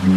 [0.00, 0.14] Cruise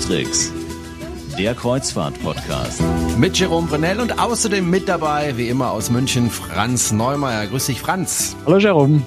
[0.00, 0.52] Tricks,
[1.38, 2.82] der Kreuzfahrt-Podcast.
[3.16, 7.46] Mit Jerome Brunel und außerdem mit dabei, wie immer aus München, Franz Neumeier.
[7.46, 8.34] Grüß dich, Franz.
[8.44, 9.02] Hallo, Jerome.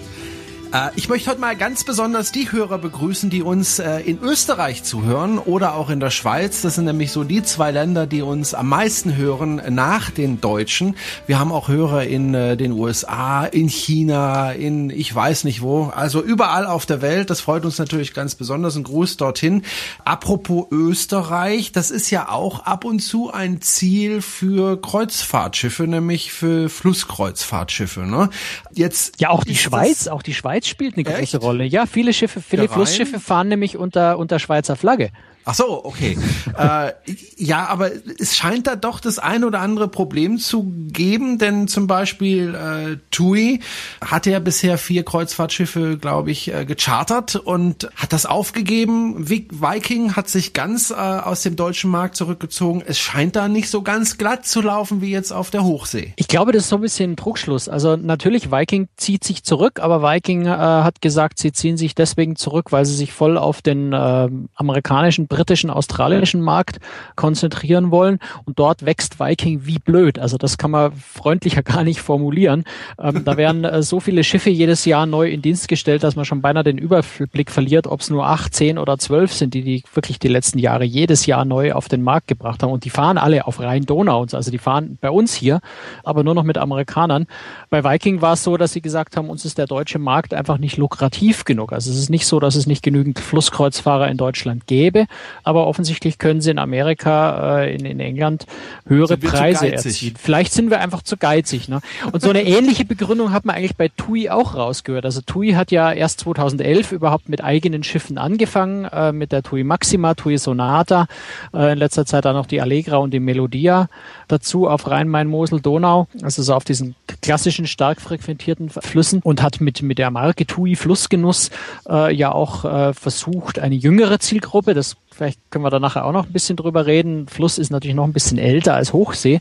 [0.73, 4.83] Äh, ich möchte heute mal ganz besonders die Hörer begrüßen, die uns äh, in Österreich
[4.83, 6.61] zuhören oder auch in der Schweiz.
[6.61, 10.95] Das sind nämlich so die zwei Länder, die uns am meisten hören nach den Deutschen.
[11.27, 15.85] Wir haben auch Hörer in äh, den USA, in China, in ich weiß nicht wo,
[15.95, 17.29] also überall auf der Welt.
[17.29, 18.75] Das freut uns natürlich ganz besonders.
[18.75, 19.63] Ein Gruß dorthin.
[20.03, 26.67] Apropos Österreich, das ist ja auch ab und zu ein Ziel für Kreuzfahrtschiffe, nämlich für
[26.67, 28.01] Flusskreuzfahrtschiffe.
[28.01, 28.29] Ne?
[28.71, 31.41] Jetzt ja auch die Schweiz, auch die Schweiz Schweiz spielt eine große Echt?
[31.41, 31.65] Rolle.
[31.65, 35.11] Ja, viele Schiffe, viele Flussschiffe fahren nämlich unter, unter Schweizer Flagge.
[35.45, 36.17] Ach so, okay.
[36.57, 36.93] äh,
[37.37, 41.87] ja, aber es scheint da doch das ein oder andere Problem zu geben, denn zum
[41.87, 43.59] Beispiel äh, TUI
[44.03, 49.29] hatte ja bisher vier Kreuzfahrtschiffe, glaube ich, äh, gechartert und hat das aufgegeben.
[49.29, 52.83] Viking hat sich ganz äh, aus dem deutschen Markt zurückgezogen.
[52.85, 56.13] Es scheint da nicht so ganz glatt zu laufen wie jetzt auf der Hochsee.
[56.15, 57.67] Ich glaube, das ist so ein bisschen ein Trugschluss.
[57.67, 62.35] Also natürlich, Viking zieht sich zurück, aber Viking äh, hat gesagt, sie ziehen sich deswegen
[62.35, 66.79] zurück, weil sie sich voll auf den äh, amerikanischen britischen, australischen Markt
[67.15, 68.19] konzentrieren wollen.
[68.45, 70.19] Und dort wächst Viking wie blöd.
[70.19, 72.65] Also das kann man freundlicher gar nicht formulieren.
[72.99, 76.25] Ähm, da werden äh, so viele Schiffe jedes Jahr neu in Dienst gestellt, dass man
[76.25, 79.83] schon beinahe den Überblick verliert, ob es nur acht, zehn oder zwölf sind, die, die
[79.93, 82.71] wirklich die letzten Jahre jedes Jahr neu auf den Markt gebracht haben.
[82.71, 84.27] Und die fahren alle auf Rhein-Donau.
[84.33, 85.61] Also die fahren bei uns hier,
[86.03, 87.25] aber nur noch mit Amerikanern.
[87.71, 90.59] Bei Viking war es so, dass sie gesagt haben, uns ist der deutsche Markt einfach
[90.59, 91.73] nicht lukrativ genug.
[91.73, 95.07] Also es ist nicht so, dass es nicht genügend Flusskreuzfahrer in Deutschland gäbe,
[95.43, 98.45] aber offensichtlich können sie in Amerika, äh, in, in England
[98.87, 100.15] höhere Preise erzielen.
[100.17, 101.69] Vielleicht sind wir einfach zu geizig.
[101.69, 101.81] Ne?
[102.11, 105.05] Und so eine ähnliche Begründung hat man eigentlich bei TUI auch rausgehört.
[105.05, 109.63] Also TUI hat ja erst 2011 überhaupt mit eigenen Schiffen angefangen, äh, mit der TUI
[109.63, 111.07] Maxima, TUI Sonata,
[111.53, 113.87] äh, in letzter Zeit dann noch die Allegra und die Melodia
[114.33, 119.81] dazu auf Rhein-Main-Mosel, Donau, also so auf diesen klassischen stark frequentierten Flüssen und hat mit,
[119.81, 121.49] mit der Marke TUI Flussgenuss
[121.87, 126.11] äh, ja auch äh, versucht, eine jüngere Zielgruppe, das vielleicht können wir da nachher auch
[126.11, 127.27] noch ein bisschen drüber reden.
[127.27, 129.39] Fluss ist natürlich noch ein bisschen älter als Hochsee.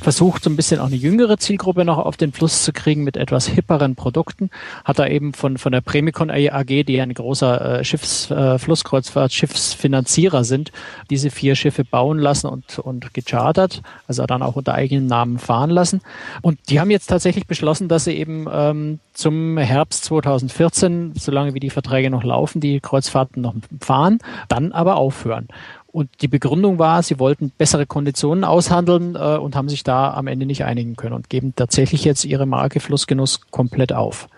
[0.00, 3.16] Versucht so ein bisschen auch eine jüngere Zielgruppe noch auf den Fluss zu kriegen mit
[3.16, 4.50] etwas hipperen Produkten.
[4.84, 9.32] Hat er eben von, von der Premicon AG, die ein großer äh, Schiffs, äh, Flusskreuzfahrt,
[9.32, 10.72] Schiffsfinanzierer sind,
[11.10, 15.70] diese vier Schiffe bauen lassen und, und gechartert, also dann auch unter eigenen Namen fahren
[15.70, 16.00] lassen.
[16.42, 21.60] Und die haben jetzt tatsächlich beschlossen, dass sie eben ähm, zum Herbst 2014, solange wie
[21.60, 24.18] die Verträge noch laufen, die Kreuzfahrten noch fahren,
[24.48, 25.48] dann aber aufhören.
[25.94, 30.26] Und die Begründung war, sie wollten bessere Konditionen aushandeln äh, und haben sich da am
[30.26, 34.28] Ende nicht einigen können und geben tatsächlich jetzt ihre Marke Flussgenuss komplett auf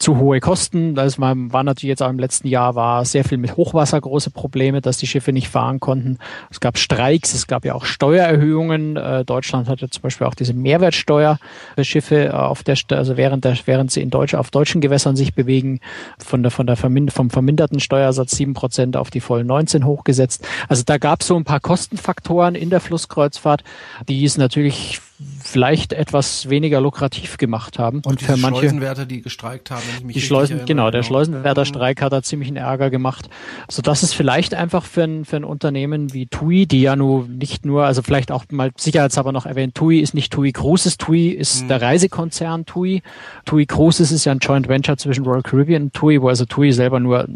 [0.00, 0.94] zu hohe Kosten.
[0.94, 4.30] Das war, war natürlich jetzt auch im letzten Jahr war sehr viel mit Hochwasser große
[4.30, 6.18] Probleme, dass die Schiffe nicht fahren konnten.
[6.50, 8.96] Es gab Streiks, es gab ja auch Steuererhöhungen.
[8.96, 11.38] Äh, Deutschland hatte zum Beispiel auch diese Mehrwertsteuer
[11.74, 15.16] für Schiffe äh, auf der, also während der, während sie in Deutsch, auf deutschen Gewässern
[15.16, 15.80] sich bewegen,
[16.18, 20.48] von der, von der vermind vom verminderten Steuersatz sieben Prozent auf die vollen 19 hochgesetzt.
[20.68, 23.64] Also da gab es so ein paar Kostenfaktoren in der Flusskreuzfahrt,
[24.08, 25.00] die es natürlich
[25.50, 28.02] vielleicht etwas weniger lukrativ gemacht haben.
[28.04, 32.00] Und, für manche Schleusenwärter, die gestreikt haben, wenn ich mich die Schleusen, genau, der Schleusenwärterstreik
[32.02, 33.28] hat da ziemlichen Ärger gemacht,
[33.68, 37.26] so dass es vielleicht einfach für ein, für ein Unternehmen wie TUI, die ja nur
[37.26, 41.28] nicht nur, also vielleicht auch mal sicherheitshalber noch erwähnt, TUI ist nicht TUI Cruises, TUI
[41.30, 41.68] ist hm.
[41.68, 43.02] der Reisekonzern TUI.
[43.44, 46.72] TUI Cruises ist ja ein Joint Venture zwischen Royal Caribbean und TUI, wo also TUI
[46.72, 47.26] selber nur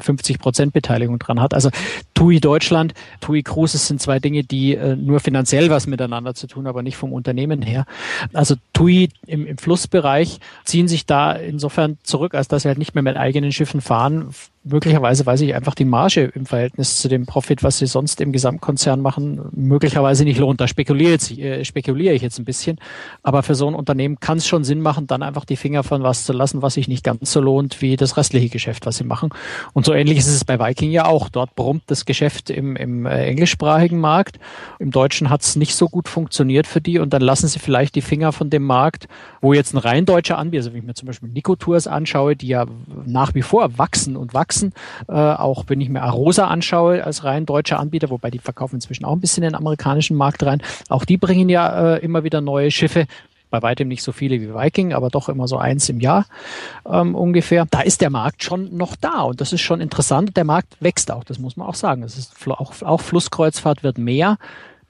[0.00, 1.54] 50 Prozent Beteiligung dran hat.
[1.54, 1.70] Also
[2.14, 6.66] TUI Deutschland, TUI Cruises sind zwei Dinge, die äh, nur finanziell was miteinander zu tun,
[6.66, 7.84] aber nicht vom Unternehmen her.
[8.32, 12.94] Also TUI im, im Flussbereich ziehen sich da insofern zurück, als dass sie halt nicht
[12.94, 14.32] mehr mit eigenen Schiffen fahren,
[14.64, 18.32] möglicherweise, weil sich einfach die Marge im Verhältnis zu dem Profit, was sie sonst im
[18.32, 20.60] Gesamtkonzern machen, möglicherweise nicht lohnt.
[20.60, 22.78] Da spekuliere, jetzt, äh, spekuliere ich jetzt ein bisschen.
[23.22, 26.02] Aber für so ein Unternehmen kann es schon Sinn machen, dann einfach die Finger von
[26.02, 29.04] was zu lassen, was sich nicht ganz so lohnt wie das restliche Geschäft, was sie
[29.04, 29.30] machen.
[29.72, 31.28] Und so ähnlich ist es bei Viking ja auch.
[31.28, 34.38] Dort brummt das Geschäft im, im äh, englischsprachigen Markt.
[34.78, 37.96] Im Deutschen hat es nicht so gut funktioniert für die und dann lassen sie vielleicht
[37.96, 39.08] die Finger von dem Markt,
[39.40, 42.36] wo jetzt ein rein deutscher Anbieter, also wenn ich mir zum Beispiel Nico Tours anschaue,
[42.36, 42.66] die ja
[43.04, 44.72] nach wie vor wachsen und wachsen, wachsen.
[45.08, 49.04] Äh, auch wenn ich mir Arosa anschaue als rein deutscher Anbieter, wobei die verkaufen inzwischen
[49.04, 50.62] auch ein bisschen in den amerikanischen Markt rein.
[50.88, 53.06] Auch die bringen ja äh, immer wieder neue Schiffe
[53.50, 56.24] bei weitem nicht so viele wie Viking, aber doch immer so eins im Jahr
[56.90, 57.66] ähm, ungefähr.
[57.70, 60.36] Da ist der Markt schon noch da und das ist schon interessant.
[60.38, 62.02] Der Markt wächst auch, das muss man auch sagen.
[62.02, 64.38] Es ist auch, auch Flusskreuzfahrt wird mehr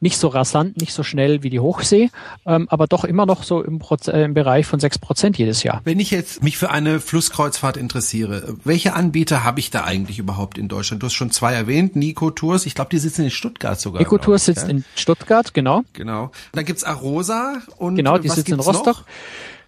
[0.02, 2.10] nicht so rasant, nicht so schnell wie die Hochsee,
[2.44, 5.62] ähm, aber doch immer noch so im, Proz äh, im Bereich von sechs Prozent jedes
[5.62, 5.80] Jahr.
[5.84, 10.58] Wenn ich jetzt mich für eine Flusskreuzfahrt interessiere, welche Anbieter habe ich da eigentlich überhaupt
[10.58, 11.02] in Deutschland?
[11.02, 14.02] Du hast schon zwei erwähnt, Nico Tours, ich glaube, die sitzen in Stuttgart sogar.
[14.02, 14.70] Nico Tours sitzt ja?
[14.70, 15.82] in Stuttgart, genau.
[15.92, 16.32] Genau.
[16.50, 18.86] Dann gibt's Arosa und Genau, die sitzt in Rostock.
[18.86, 19.04] Noch?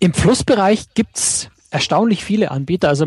[0.00, 2.88] Im Flussbereich gibt's erstaunlich viele Anbieter.
[2.88, 3.06] Also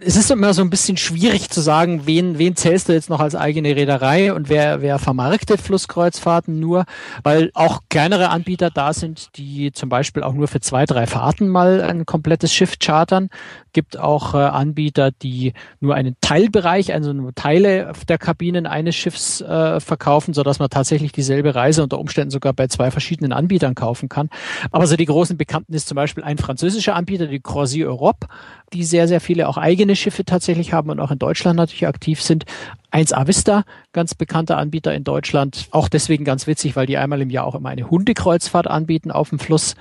[0.00, 3.20] es ist immer so ein bisschen schwierig zu sagen, wen, wen zählst du jetzt noch
[3.20, 6.84] als eigene Reederei und wer, wer vermarktet Flusskreuzfahrten nur,
[7.22, 11.48] weil auch kleinere Anbieter da sind, die zum Beispiel auch nur für zwei, drei Fahrten
[11.48, 13.30] mal ein komplettes Schiff chartern.
[13.72, 19.40] Gibt auch äh, Anbieter, die nur einen Teilbereich, also nur Teile der Kabinen eines Schiffs
[19.40, 23.74] äh, verkaufen, so dass man tatsächlich dieselbe Reise unter Umständen sogar bei zwei verschiedenen Anbietern
[23.74, 24.30] kaufen kann.
[24.70, 28.26] Aber so die großen Bekannten ist zum Beispiel ein französischer Anbieter, die Croisier Europe,
[28.72, 32.20] die sehr, sehr viele auch eigene Schiffe tatsächlich haben und auch in Deutschland natürlich aktiv
[32.20, 32.44] sind.
[32.92, 35.68] 1A Vista, ganz bekannter Anbieter in Deutschland.
[35.70, 39.28] Auch deswegen ganz witzig, weil die einmal im Jahr auch immer eine Hundekreuzfahrt anbieten auf
[39.28, 39.76] dem Fluss.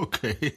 [0.00, 0.54] Okay.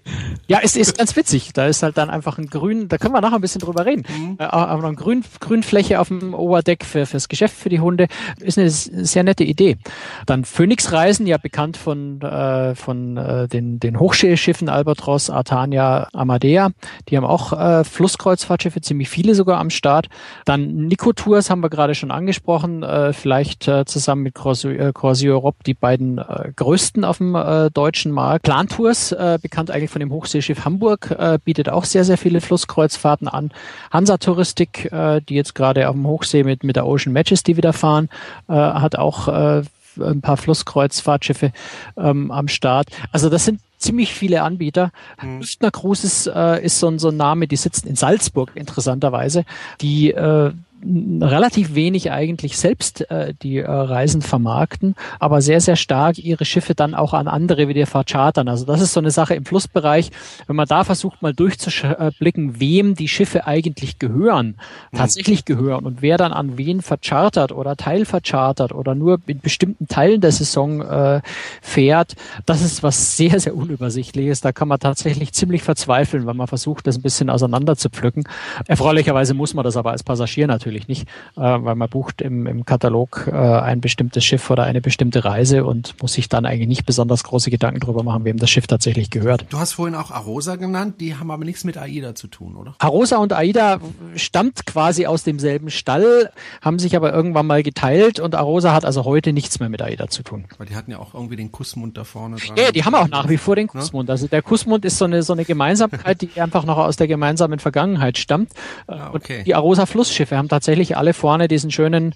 [0.48, 1.54] Ja, es ist ganz witzig.
[1.54, 4.04] Da ist halt dann einfach ein grün, da können wir nachher ein bisschen drüber reden.
[4.08, 4.38] Mhm.
[4.40, 8.08] Äh, aber eine grün, Grünfläche auf dem Oberdeck für, fürs Geschäft für die Hunde
[8.40, 9.78] ist eine sehr nette Idee.
[10.26, 16.72] Dann Phoenix Reisen, ja bekannt von, äh, von äh, den, den Hochseeschiffen Albatros, Artania, Amadea.
[17.10, 20.08] Die haben auch äh, Flusskreuzfahrtschiffe, ziemlich viele sogar am Start.
[20.46, 25.32] Dann Nico Tours haben wir gerade schon angesprochen, äh, vielleicht äh, zusammen mit Croisier äh,
[25.32, 28.44] Europe die beiden äh, größten auf dem äh, deutschen Markt.
[28.44, 32.42] Plan Tours, äh, bekannt eigentlich von dem Hochseeschiff Hamburg, äh, bietet auch sehr, sehr viele
[32.42, 33.52] Flusskreuzfahrten an.
[33.92, 37.74] Hansa Touristik, äh, die jetzt gerade auf dem Hochsee mit, mit der Ocean Majesty wieder
[37.74, 38.10] fahren,
[38.48, 39.64] äh, hat auch äh,
[40.00, 41.52] ein paar Flusskreuzfahrtschiffe
[41.98, 42.88] ähm, am Start.
[43.12, 44.92] Also das sind ziemlich viele Anbieter.
[45.22, 45.40] Mhm.
[45.40, 49.46] Hüftner Cruises äh, ist so, so ein Name, die sitzen in Salzburg interessanterweise.
[49.82, 56.18] Die äh, relativ wenig eigentlich selbst äh, die äh, Reisen vermarkten, aber sehr, sehr stark
[56.18, 58.48] ihre Schiffe dann auch an andere wieder verchartern.
[58.48, 60.12] Also das ist so eine Sache im Flussbereich.
[60.48, 64.56] Wenn man da versucht mal durchzublicken, wem die Schiffe eigentlich gehören,
[64.92, 64.98] mhm.
[64.98, 70.22] tatsächlich gehören und wer dann an wen verchartert oder teilverchartert oder nur in bestimmten Teilen
[70.22, 71.22] der Saison äh,
[71.62, 74.42] fährt, das ist was sehr, sehr unübersichtliches.
[74.42, 78.24] Da kann man tatsächlich ziemlich verzweifeln, wenn man versucht, das ein bisschen auseinander zu pflücken.
[78.68, 82.48] Erfreulicherweise muss man das aber als Passagier natürlich natürlich nicht, äh, weil man bucht im,
[82.48, 86.68] im Katalog äh, ein bestimmtes Schiff oder eine bestimmte Reise und muss sich dann eigentlich
[86.68, 89.46] nicht besonders große Gedanken darüber machen, wem das Schiff tatsächlich gehört.
[89.50, 92.76] Du hast vorhin auch Arosa genannt, die haben aber nichts mit AIDA zu tun, oder?
[92.80, 93.80] Arosa und AIDA
[94.16, 96.32] stammt quasi aus demselben Stall,
[96.62, 100.08] haben sich aber irgendwann mal geteilt und Arosa hat also heute nichts mehr mit AIDA
[100.08, 100.46] zu tun.
[100.58, 102.56] Weil die hatten ja auch irgendwie den Kussmund da vorne dran.
[102.58, 104.10] Ja, die haben auch nach wie vor den Kussmund.
[104.10, 107.60] Also der Kussmund ist so eine, so eine Gemeinsamkeit, die einfach noch aus der gemeinsamen
[107.60, 108.52] Vergangenheit stammt.
[108.88, 109.44] Ah, okay.
[109.46, 112.14] Die Arosa Flussschiffe haben tatsächlich alle vorne diesen schönen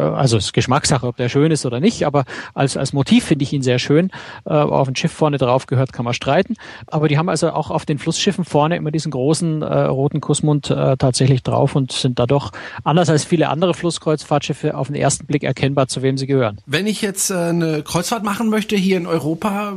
[0.00, 2.24] also es ist Geschmackssache, ob der schön ist oder nicht, aber
[2.54, 4.10] als, als Motiv finde ich ihn sehr schön.
[4.44, 6.54] Äh, auf ein Schiff vorne drauf gehört, kann man streiten.
[6.86, 10.70] Aber die haben also auch auf den Flussschiffen vorne immer diesen großen äh, roten Kussmund
[10.70, 12.50] äh, tatsächlich drauf und sind dadurch,
[12.84, 16.58] anders als viele andere Flusskreuzfahrtschiffe, auf den ersten Blick erkennbar, zu wem sie gehören.
[16.66, 19.74] Wenn ich jetzt äh, eine Kreuzfahrt machen möchte hier in Europa,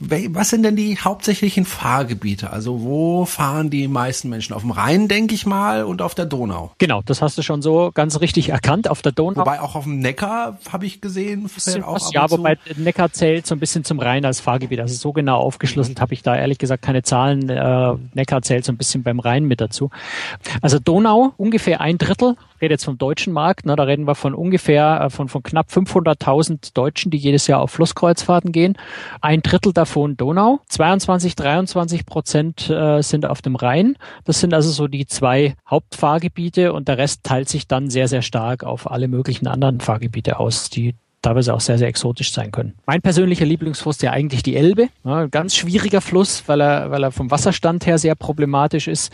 [0.00, 2.50] was sind denn die hauptsächlichen Fahrgebiete?
[2.50, 4.54] Also wo fahren die meisten Menschen?
[4.54, 6.72] Auf dem Rhein, denke ich mal, und auf der Donau.
[6.78, 8.88] Genau, das hast du schon so ganz richtig erkannt.
[8.88, 11.48] Auf der Donau Wobei auch auf dem Neckar habe ich gesehen.
[11.84, 14.80] Auch ja, wobei Neckar zählt so ein bisschen zum Rhein als Fahrgebiet.
[14.80, 17.48] Also so genau aufgeschlüsselt habe ich da ehrlich gesagt keine Zahlen.
[17.48, 19.90] Äh, Neckar zählt so ein bisschen beim Rhein mit dazu.
[20.60, 22.36] Also Donau ungefähr ein Drittel.
[22.60, 23.66] Rede jetzt vom deutschen Markt.
[23.66, 27.60] Ne, da reden wir von ungefähr äh, von von knapp 500.000 Deutschen, die jedes Jahr
[27.60, 28.78] auf Flusskreuzfahrten gehen.
[29.20, 30.60] Ein Drittel davon Donau.
[30.68, 33.96] 22, 23 Prozent äh, sind auf dem Rhein.
[34.24, 38.22] Das sind also so die zwei Hauptfahrgebiete und der Rest teilt sich dann sehr sehr
[38.22, 42.50] stark auf alle möglichen möglichen anderen Fahrgebiete aus, die teilweise auch sehr, sehr exotisch sein
[42.50, 42.74] können.
[42.84, 44.88] Mein persönlicher Lieblingsfluss ist ja eigentlich die Elbe.
[45.04, 49.12] Ja, ganz schwieriger Fluss, weil er, weil er vom Wasserstand her sehr problematisch ist.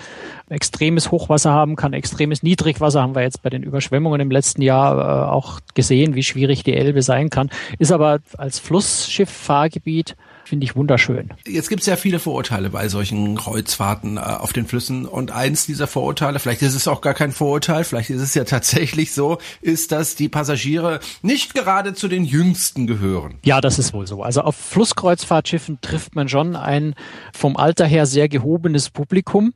[0.49, 4.97] Extremes Hochwasser haben kann, extremes Niedrigwasser haben wir jetzt bei den Überschwemmungen im letzten Jahr
[4.97, 7.51] äh, auch gesehen, wie schwierig die Elbe sein kann.
[7.79, 10.17] Ist aber als Flussschifffahrgebiet
[10.49, 11.29] finde ich wunderschön.
[11.47, 15.67] Jetzt gibt es ja viele Vorurteile bei solchen Kreuzfahrten äh, auf den Flüssen und eins
[15.67, 19.39] dieser Vorurteile, vielleicht ist es auch gar kein Vorurteil, vielleicht ist es ja tatsächlich so,
[19.61, 23.39] ist, dass die Passagiere nicht gerade zu den Jüngsten gehören.
[23.45, 24.23] Ja, das ist wohl so.
[24.23, 26.95] Also auf Flusskreuzfahrtschiffen trifft man schon ein
[27.33, 29.53] vom Alter her sehr gehobenes Publikum.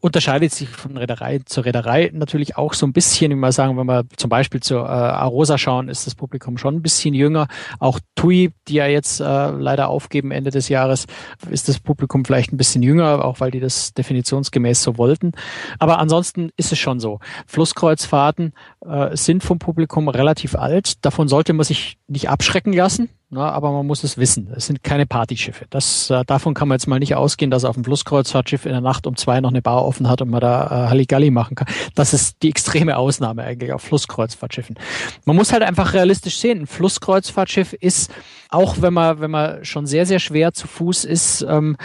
[0.00, 3.86] Unterscheidet sich von Reederei zur Reederei natürlich auch so ein bisschen, wie man sagen, wenn
[3.86, 7.46] wir zum Beispiel zur äh, Arosa schauen, ist das Publikum schon ein bisschen jünger.
[7.78, 11.06] Auch TUI, die ja jetzt äh, leider aufgeben Ende des Jahres,
[11.50, 15.32] ist das Publikum vielleicht ein bisschen jünger, auch weil die das definitionsgemäß so wollten.
[15.78, 17.20] Aber ansonsten ist es schon so.
[17.46, 18.54] Flusskreuzfahrten
[18.84, 21.04] äh, sind vom Publikum relativ alt.
[21.04, 23.08] Davon sollte man sich nicht abschrecken lassen.
[23.34, 24.52] Na, aber man muss es wissen.
[24.54, 25.64] Es sind keine Partyschiffe.
[25.70, 28.82] Das, äh, davon kann man jetzt mal nicht ausgehen, dass auf dem Flusskreuzfahrtschiff in der
[28.82, 31.66] Nacht um zwei noch eine Bar offen hat und man da äh, Halligalli machen kann.
[31.94, 34.78] Das ist die extreme Ausnahme eigentlich auf Flusskreuzfahrtschiffen.
[35.24, 36.60] Man muss halt einfach realistisch sehen.
[36.60, 38.12] Ein Flusskreuzfahrtschiff ist,
[38.50, 41.78] auch wenn man, wenn man schon sehr, sehr schwer zu Fuß ist, ähm,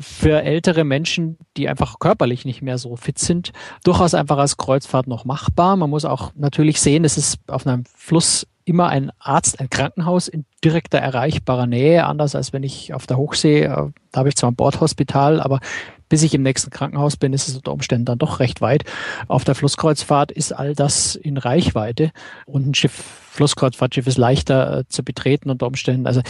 [0.00, 3.52] für ältere Menschen, die einfach körperlich nicht mehr so fit sind,
[3.84, 5.76] durchaus einfach als Kreuzfahrt noch machbar.
[5.76, 10.28] Man muss auch natürlich sehen, es ist auf einem Fluss immer ein Arzt, ein Krankenhaus
[10.28, 13.68] in direkter erreichbarer Nähe, anders als wenn ich auf der Hochsee, äh,
[14.12, 15.60] da habe ich zwar ein Bordhospital, aber
[16.08, 18.84] bis ich im nächsten Krankenhaus bin, ist es unter Umständen dann doch recht weit.
[19.28, 22.10] Auf der Flusskreuzfahrt ist all das in Reichweite
[22.46, 26.06] und ein Schiff, Flusskreuzfahrtschiff ist leichter äh, zu betreten unter Umständen.
[26.06, 26.22] Also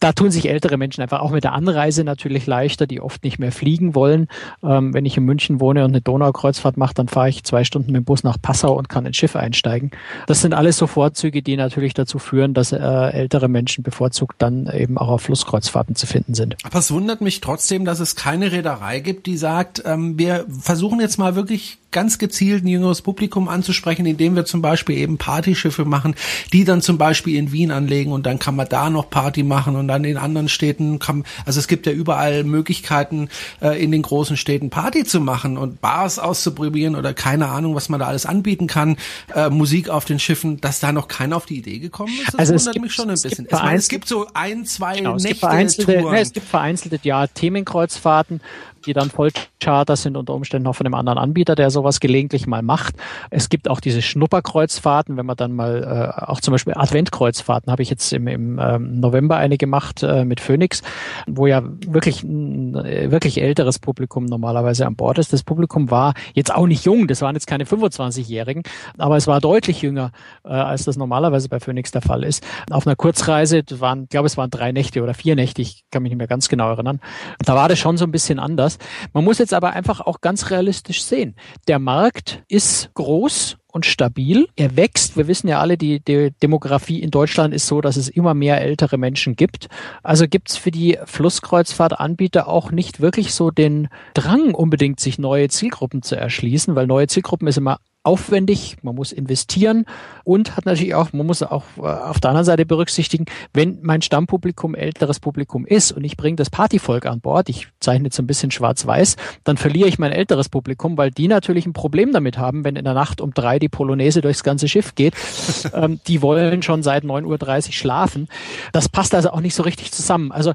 [0.00, 3.38] da tun sich ältere Menschen einfach auch mit der Anreise natürlich leichter, die oft nicht
[3.38, 4.28] mehr fliegen wollen.
[4.62, 7.92] Ähm, wenn ich in München wohne und eine Donaukreuzfahrt mache, dann fahre ich zwei Stunden
[7.92, 9.90] mit dem Bus nach Passau und kann ins Schiff einsteigen.
[10.26, 14.70] Das sind alles so Vorzüge, die natürlich dazu führen, dass äh, ältere Menschen bevorzugt dann
[14.72, 16.56] eben auch auf Flusskreuzfahrten zu finden sind.
[16.64, 21.00] Aber es wundert mich trotzdem, dass es keine Reederei gibt, die sagt, ähm, wir versuchen
[21.00, 25.86] jetzt mal wirklich ganz gezielt ein jüngeres Publikum anzusprechen, indem wir zum Beispiel eben Partyschiffe
[25.86, 26.14] machen,
[26.52, 29.76] die dann zum Beispiel in Wien anlegen und dann kann man da noch Party machen
[29.76, 33.30] und dann in anderen Städten kann, also es gibt ja überall Möglichkeiten,
[33.62, 37.88] äh, in den großen Städten Party zu machen und Bars auszuprobieren oder keine Ahnung, was
[37.88, 38.98] man da alles anbieten kann,
[39.34, 42.34] äh, Musik auf den Schiffen, dass da noch keiner auf die Idee gekommen ist.
[42.34, 43.46] Das also wundert gibt, mich schon ein bisschen.
[43.50, 46.46] Es meine, es gibt so ein, zwei genau, Nächte es gibt vereinzelte, ne, es gibt
[46.46, 48.40] vereinzelte ja, Themenkreuzfahrten,
[48.86, 52.62] die dann Vollcharter sind unter Umständen auch von einem anderen Anbieter, der sowas gelegentlich mal
[52.62, 52.94] macht.
[53.30, 57.82] Es gibt auch diese Schnupperkreuzfahrten, wenn man dann mal äh, auch zum Beispiel Adventkreuzfahrten habe
[57.82, 60.82] ich jetzt im, im ähm, November eine gemacht äh, mit Phoenix,
[61.26, 62.74] wo ja wirklich ein
[63.10, 65.32] wirklich älteres Publikum normalerweise an Bord ist.
[65.32, 68.62] Das Publikum war jetzt auch nicht jung, das waren jetzt keine 25-Jährigen,
[68.98, 70.12] aber es war deutlich jünger,
[70.44, 72.46] äh, als das normalerweise bei Phoenix der Fall ist.
[72.70, 76.02] Auf einer Kurzreise waren, ich glaube, es waren drei Nächte oder vier Nächte, ich kann
[76.02, 77.00] mich nicht mehr ganz genau erinnern.
[77.44, 78.75] Da war das schon so ein bisschen anders.
[79.12, 81.34] Man muss jetzt aber einfach auch ganz realistisch sehen.
[81.68, 84.48] Der Markt ist groß und stabil.
[84.56, 85.16] Er wächst.
[85.16, 88.60] Wir wissen ja alle, die, die Demografie in Deutschland ist so, dass es immer mehr
[88.62, 89.68] ältere Menschen gibt.
[90.02, 95.48] Also gibt es für die Flusskreuzfahrtanbieter auch nicht wirklich so den Drang, unbedingt sich neue
[95.48, 99.84] Zielgruppen zu erschließen, weil neue Zielgruppen ist immer aufwendig, man muss investieren
[100.24, 104.00] und hat natürlich auch, man muss auch äh, auf der anderen Seite berücksichtigen, wenn mein
[104.00, 108.26] Stammpublikum älteres Publikum ist und ich bringe das Partyvolk an Bord, ich zeichne jetzt ein
[108.26, 112.64] bisschen schwarz-weiß, dann verliere ich mein älteres Publikum, weil die natürlich ein Problem damit haben,
[112.64, 115.14] wenn in der Nacht um drei die Polonaise durchs ganze Schiff geht.
[115.74, 118.28] ähm, die wollen schon seit 9.30 Uhr schlafen.
[118.72, 120.30] Das passt also auch nicht so richtig zusammen.
[120.30, 120.52] Also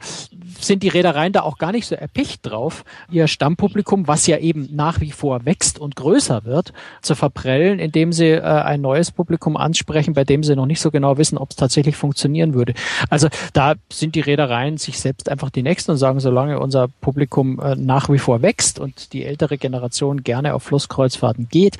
[0.60, 4.70] sind die Reedereien da auch gar nicht so erpicht drauf, ihr Stammpublikum, was ja eben
[4.72, 9.57] nach wie vor wächst und größer wird, zu verprellen, indem sie äh, ein neues Publikum
[9.57, 12.74] ansprechen, bei dem sie noch nicht so genau wissen, ob es tatsächlich funktionieren würde.
[13.10, 17.60] Also da sind die Reedereien sich selbst einfach die Nächsten und sagen, solange unser Publikum
[17.60, 21.77] äh, nach wie vor wächst und die ältere Generation gerne auf Flusskreuzfahrten geht,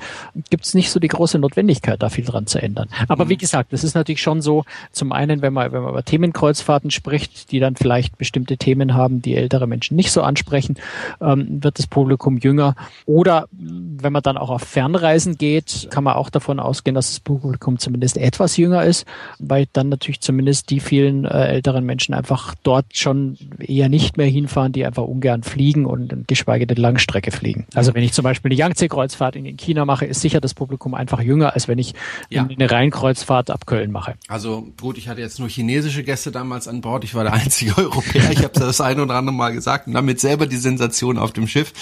[0.50, 2.88] gibt es nicht so die große Notwendigkeit, da viel dran zu ändern.
[3.08, 3.38] Aber wie mhm.
[3.38, 7.52] gesagt, es ist natürlich schon so, zum einen, wenn man, wenn man über Themenkreuzfahrten spricht,
[7.52, 10.76] die dann vielleicht bestimmte Themen haben, die ältere Menschen nicht so ansprechen,
[11.20, 12.74] ähm, wird das Publikum jünger.
[13.06, 15.51] Oder wenn man dann auch auf Fernreisen geht,
[15.90, 19.06] kann man auch davon ausgehen, dass das Publikum zumindest etwas jünger ist,
[19.38, 24.26] weil dann natürlich zumindest die vielen äh, älteren Menschen einfach dort schon eher nicht mehr
[24.26, 27.66] hinfahren, die einfach ungern fliegen und geschweige denn Langstrecke fliegen.
[27.74, 31.20] Also wenn ich zum Beispiel eine Yangtze-Kreuzfahrt in China mache, ist sicher das Publikum einfach
[31.20, 31.94] jünger, als wenn ich
[32.30, 32.46] ja.
[32.46, 34.14] eine Rheinkreuzfahrt ab Köln mache.
[34.28, 37.04] Also gut, ich hatte jetzt nur chinesische Gäste damals an Bord.
[37.04, 38.30] Ich war der einzige Europäer.
[38.30, 41.46] Ich habe das ein oder andere Mal gesagt und damit selber die Sensation auf dem
[41.46, 41.72] Schiff.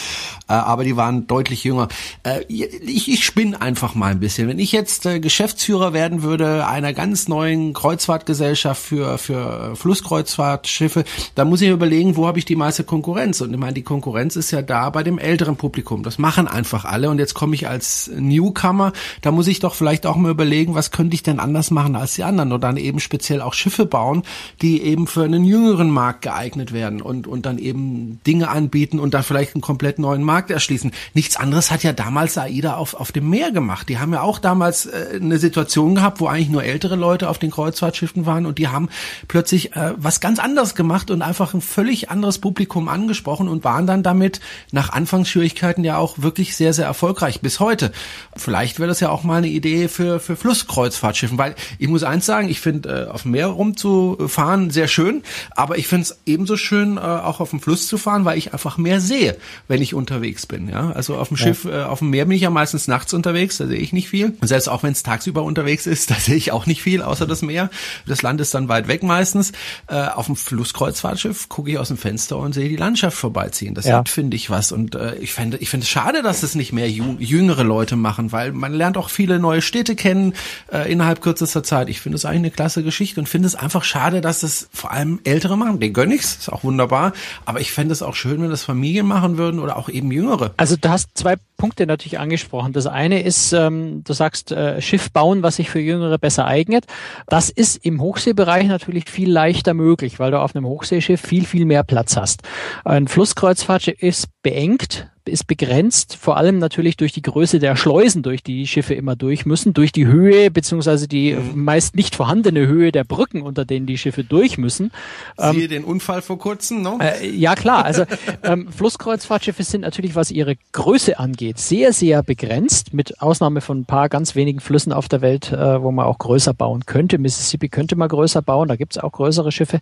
[0.48, 1.88] Äh, aber die waren deutlich jünger.
[2.22, 4.48] Äh, ich, ich spinne einfach mal ein bisschen.
[4.48, 11.04] Wenn ich jetzt äh, Geschäftsführer werden würde einer ganz neuen Kreuzfahrtgesellschaft für, für Flusskreuzfahrtschiffe,
[11.34, 13.40] dann muss ich überlegen, wo habe ich die meiste Konkurrenz?
[13.40, 16.02] Und ich meine, die Konkurrenz ist ja da bei dem älteren Publikum.
[16.02, 17.10] Das machen einfach alle.
[17.10, 18.92] Und jetzt komme ich als Newcomer,
[19.22, 22.14] da muss ich doch vielleicht auch mal überlegen, was könnte ich denn anders machen als
[22.14, 22.52] die anderen?
[22.52, 24.22] Oder dann eben speziell auch Schiffe bauen,
[24.62, 29.14] die eben für einen jüngeren Markt geeignet werden und, und dann eben Dinge anbieten und
[29.14, 30.92] dann vielleicht einen komplett neuen Markt erschließen.
[31.14, 33.88] Nichts anderes hat ja damals AIDA auf, auf dem Meer gemacht.
[33.88, 37.38] Die haben ja auch damals äh, eine Situation gehabt, wo eigentlich nur ältere Leute auf
[37.38, 38.90] den Kreuzfahrtschiffen waren und die haben
[39.26, 43.86] plötzlich äh, was ganz anderes gemacht und einfach ein völlig anderes Publikum angesprochen und waren
[43.86, 47.92] dann damit nach Anfangsschwierigkeiten ja auch wirklich sehr, sehr erfolgreich bis heute.
[48.36, 52.26] Vielleicht wäre das ja auch mal eine Idee für, für Flusskreuzfahrtschiffen, weil ich muss eins
[52.26, 56.56] sagen, ich finde äh, auf dem Meer rumzufahren sehr schön, aber ich finde es ebenso
[56.56, 59.36] schön, äh, auch auf dem Fluss zu fahren, weil ich einfach mehr sehe,
[59.68, 60.68] wenn ich unterwegs bin.
[60.68, 61.44] Ja, also auf dem ja.
[61.44, 64.08] Schiff, äh, auf dem Meer bin ich ja meistens nachts unterwegs, da sehe ich nicht
[64.08, 64.36] viel.
[64.40, 67.26] Und selbst auch wenn es tagsüber unterwegs ist, da sehe ich auch nicht viel, außer
[67.26, 67.70] das Meer.
[68.06, 69.52] Das Land ist dann weit weg meistens.
[69.86, 73.74] Äh, auf dem Flusskreuzfahrtschiff gucke ich aus dem Fenster und sehe die Landschaft vorbeiziehen.
[73.74, 73.98] Das ja.
[73.98, 74.72] hat, finde ich, was.
[74.72, 78.32] Und äh, ich finde, ich finde es schade, dass es nicht mehr jüngere Leute machen,
[78.32, 80.34] weil man lernt auch viele neue Städte kennen
[80.72, 81.88] äh, innerhalb kürzester Zeit.
[81.88, 84.90] Ich finde es eigentlich eine klasse Geschichte und finde es einfach schade, dass es vor
[84.90, 85.80] allem Ältere machen.
[85.80, 87.12] Den gönn ich's, ist auch wunderbar.
[87.44, 90.52] Aber ich fände es auch schön, wenn das Familien machen würden oder auch eben Jüngere.
[90.56, 92.72] Also du hast zwei Punkte natürlich angesprochen.
[92.72, 92.86] Das
[93.20, 96.86] ist, ähm, du sagst, äh, Schiff bauen, was sich für Jüngere besser eignet.
[97.26, 101.64] Das ist im Hochseebereich natürlich viel leichter möglich, weil du auf einem Hochseeschiff viel, viel
[101.64, 102.42] mehr Platz hast.
[102.84, 108.42] Ein Flusskreuzfahrtschiff ist beengt, ist begrenzt, vor allem natürlich durch die Größe der Schleusen, durch
[108.42, 111.64] die, die Schiffe immer durch müssen, durch die Höhe beziehungsweise die mhm.
[111.64, 114.90] meist nicht vorhandene Höhe der Brücken, unter denen die Schiffe durch müssen.
[115.38, 116.98] Siehe ähm, den Unfall vor kurzem, no?
[117.00, 118.04] Äh, ja klar, also
[118.42, 123.84] ähm, Flusskreuzfahrtschiffe sind natürlich, was ihre Größe angeht, sehr, sehr begrenzt, mit Ausnahme von ein
[123.84, 127.18] paar ganz wenigen Flüssen auf der Welt, äh, wo man auch größer bauen könnte.
[127.18, 129.80] Mississippi könnte man größer bauen, da gibt's auch größere Schiffe,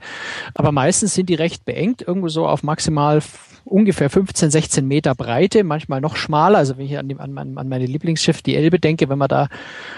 [0.55, 3.21] aber meistens sind die recht beengt, irgendwo so auf maximal
[3.69, 6.59] ungefähr 15, 16 Meter Breite, manchmal noch schmaler.
[6.59, 9.49] Also wenn ich an, die, an, an meine Lieblingsschiff, die Elbe, denke, wenn man da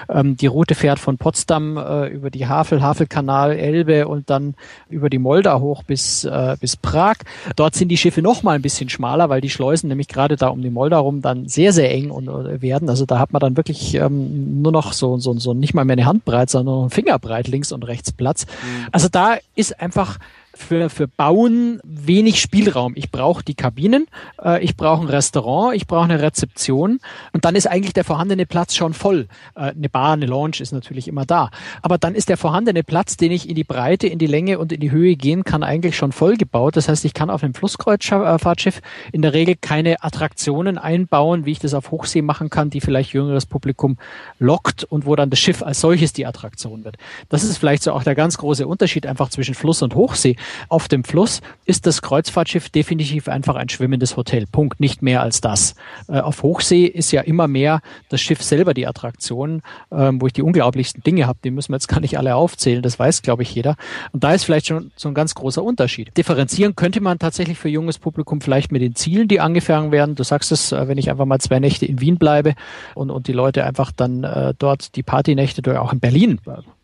[0.08, 4.54] ähm, die Route fährt von Potsdam äh, über die Havel, Havelkanal, Elbe und dann
[4.88, 7.16] über die Moldau hoch bis, äh, bis Prag.
[7.56, 10.48] Dort sind die Schiffe noch mal ein bisschen schmaler, weil die Schleusen nämlich gerade da
[10.48, 12.88] um die Moldau rum dann sehr, sehr eng und, äh, werden.
[12.88, 15.94] Also da hat man dann wirklich ähm, nur noch so, so, so nicht mal mehr
[15.94, 18.46] eine Handbreit, sondern nur ein Fingerbreit links und rechts Platz.
[18.46, 18.86] Mhm.
[18.92, 20.18] Also da ist einfach
[20.60, 22.92] für, für Bauen wenig Spielraum.
[22.96, 24.06] Ich brauche die Kabinen,
[24.42, 27.00] äh, ich brauche ein Restaurant, ich brauche eine Rezeption
[27.32, 29.26] und dann ist eigentlich der vorhandene Platz schon voll.
[29.54, 31.50] Äh, eine Bar, eine Lounge ist natürlich immer da.
[31.82, 34.72] Aber dann ist der vorhandene Platz, den ich in die Breite, in die Länge und
[34.72, 36.76] in die Höhe gehen kann, eigentlich schon voll gebaut.
[36.76, 38.80] Das heißt, ich kann auf einem Flusskreuzfahrtschiff
[39.12, 43.12] in der Regel keine Attraktionen einbauen, wie ich das auf Hochsee machen kann, die vielleicht
[43.12, 43.96] jüngeres Publikum
[44.38, 46.96] lockt und wo dann das Schiff als solches die Attraktion wird.
[47.28, 50.36] Das ist vielleicht so auch der ganz große Unterschied einfach zwischen Fluss und Hochsee.
[50.68, 54.46] Auf dem Fluss ist das Kreuzfahrtschiff definitiv einfach ein schwimmendes Hotel.
[54.46, 54.80] Punkt.
[54.80, 55.74] Nicht mehr als das.
[56.08, 60.32] Äh, auf Hochsee ist ja immer mehr das Schiff selber die Attraktion, ähm, wo ich
[60.32, 61.38] die unglaublichsten Dinge habe.
[61.44, 62.82] Die müssen wir jetzt gar nicht alle aufzählen.
[62.82, 63.76] Das weiß, glaube ich, jeder.
[64.12, 66.16] Und da ist vielleicht schon so ein ganz großer Unterschied.
[66.16, 70.14] Differenzieren könnte man tatsächlich für junges Publikum vielleicht mit den Zielen, die angefangen werden.
[70.14, 72.54] Du sagst es, äh, wenn ich einfach mal zwei Nächte in Wien bleibe
[72.94, 76.40] und, und die Leute einfach dann äh, dort die Partynächte, auch in Berlin,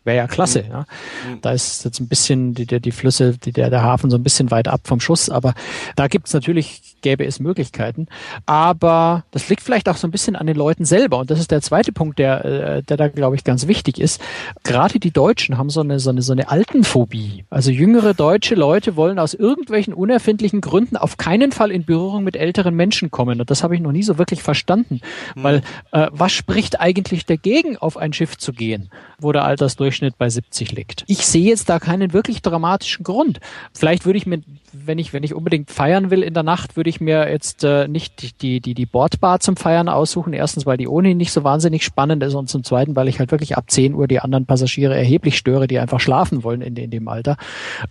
[0.07, 0.63] wäre ja klasse.
[0.63, 0.71] Mhm.
[0.71, 0.79] Ja.
[0.79, 1.41] Mhm.
[1.41, 4.49] Da ist jetzt ein bisschen die, die, Flüsse, die, der, der Hafen so ein bisschen
[4.49, 5.53] weit ab vom Schuss, aber
[5.95, 8.07] da gibt es natürlich, gäbe es Möglichkeiten.
[8.47, 11.19] Aber das liegt vielleicht auch so ein bisschen an den Leuten selber.
[11.19, 14.21] Und das ist der zweite Punkt, der, äh, der da, glaube ich, ganz wichtig ist.
[14.63, 17.45] Gerade die Deutschen haben so eine, so eine, so eine Altenphobie.
[17.49, 22.35] Also jüngere deutsche Leute wollen aus irgendwelchen unerfindlichen Gründen auf keinen Fall in Berührung mit
[22.35, 23.39] älteren Menschen kommen.
[23.41, 25.01] Und das habe ich noch nie so wirklich verstanden.
[25.35, 25.43] Mhm.
[25.43, 28.89] Weil äh, was spricht eigentlich dagegen, auf ein Schiff zu gehen,
[29.19, 31.03] wo der Altersdurchschnitt Durchschnitt bei 70 liegt.
[31.07, 33.39] Ich sehe jetzt da keinen wirklich dramatischen Grund.
[33.73, 34.41] Vielleicht würde ich mir,
[34.73, 37.87] wenn ich, wenn ich unbedingt feiern will in der Nacht, würde ich mir jetzt äh,
[37.87, 40.33] nicht die, die, die Bordbar zum Feiern aussuchen.
[40.33, 43.31] Erstens, weil die ohnehin nicht so wahnsinnig spannend ist und zum Zweiten, weil ich halt
[43.31, 46.91] wirklich ab 10 Uhr die anderen Passagiere erheblich störe, die einfach schlafen wollen in, in
[46.91, 47.37] dem Alter.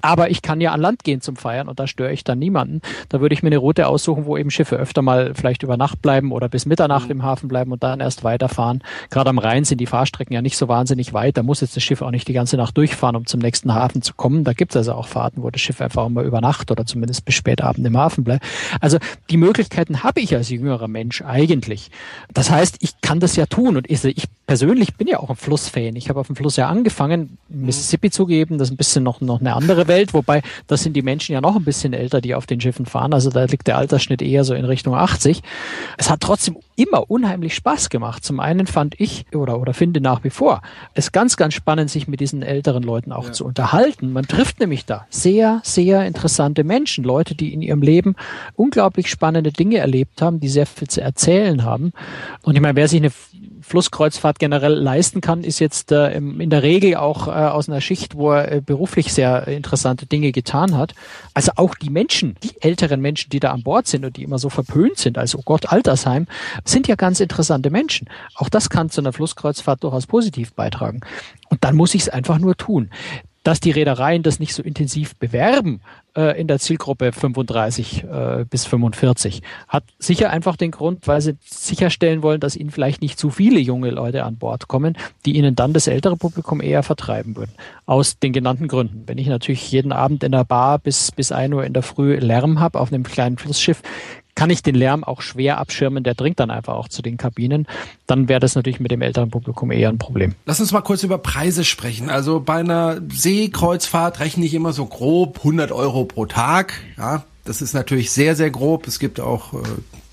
[0.03, 2.83] Aber ich kann ja an Land gehen zum Feiern und da störe ich dann niemanden.
[3.09, 6.03] Da würde ich mir eine Route aussuchen, wo eben Schiffe öfter mal vielleicht über Nacht
[6.03, 7.13] bleiben oder bis Mitternacht mhm.
[7.13, 8.83] im Hafen bleiben und dann erst weiterfahren.
[9.11, 11.37] Gerade am Rhein sind die Fahrstrecken ja nicht so wahnsinnig weit.
[11.37, 14.03] Da muss jetzt das Schiff auch nicht die ganze Nacht durchfahren, um zum nächsten Hafen
[14.03, 14.45] zu kommen.
[14.45, 17.25] Da gibt es also auch Fahrten, wo das Schiff einfach mal über Nacht oder zumindest
[17.25, 18.45] bis spät Abend im Hafen bleibt.
[18.81, 18.99] Also
[19.31, 21.91] die Möglichkeiten habe ich als jüngerer Mensch eigentlich.
[22.33, 25.37] Das heißt, ich kann das ja tun und ich, ich persönlich bin ja auch ein
[25.37, 25.97] Flussfan.
[25.97, 28.59] Ich habe auf dem Fluss ja angefangen, Mississippi zu geben.
[28.59, 31.41] Das ist ein bisschen noch, noch eine andere Welt, wobei das sind die Menschen ja
[31.41, 33.13] noch ein bisschen älter, die auf den Schiffen fahren.
[33.13, 35.43] Also da liegt der Altersschnitt eher so in Richtung 80.
[35.99, 38.25] Es hat trotzdem immer unheimlich Spaß gemacht.
[38.25, 40.63] Zum einen fand ich oder, oder finde nach wie vor
[40.95, 43.33] es ganz, ganz spannend, spannend, sich mit diesen älteren Leuten auch ja.
[43.33, 44.13] zu unterhalten.
[44.13, 48.15] Man trifft nämlich da sehr, sehr interessante Menschen, Leute, die in ihrem Leben
[48.55, 51.93] unglaublich spannende Dinge erlebt haben, die sehr viel zu erzählen haben.
[52.43, 53.13] Und ich meine, wer sich eine
[53.67, 58.15] Flusskreuzfahrt generell leisten kann, ist jetzt äh, in der Regel auch äh, aus einer Schicht,
[58.15, 60.95] wo er äh, beruflich sehr interessante Dinge getan hat.
[61.35, 64.39] Also auch die Menschen, die älteren Menschen, die da an Bord sind und die immer
[64.39, 66.29] so verpönt sind, also oh Gott, Altersheim,
[66.65, 68.09] sind ja ganz interessante Menschen.
[68.37, 71.01] Auch das kann zu einer Flusskreuzfahrt durchaus positiv beitragen.
[71.49, 72.91] Und dann muss ich es einfach nur tun
[73.47, 75.81] dass die Reedereien das nicht so intensiv bewerben
[76.17, 81.37] äh, in der Zielgruppe 35 äh, bis 45, hat sicher einfach den Grund, weil sie
[81.45, 85.55] sicherstellen wollen, dass ihnen vielleicht nicht zu viele junge Leute an Bord kommen, die ihnen
[85.55, 87.53] dann das ältere Publikum eher vertreiben würden.
[87.85, 89.05] Aus den genannten Gründen.
[89.07, 92.17] Wenn ich natürlich jeden Abend in der Bar bis, bis ein Uhr in der Früh
[92.17, 93.81] Lärm habe auf einem kleinen Flussschiff,
[94.37, 97.67] kann ich den Lärm auch schwer abschirmen, der dringt dann einfach auch zu den Kabinen.
[98.07, 100.37] Dann wäre das natürlich mit dem älteren Publikum eher ein Problem.
[100.45, 102.11] Lass uns mal kurz über Preise sprechen.
[102.11, 106.75] Also bei einer Seekreuzfahrt rechne ich immer so grob 100 Euro pro Tag.
[106.97, 108.87] Ja, das ist natürlich sehr, sehr grob.
[108.87, 109.57] Es gibt auch äh,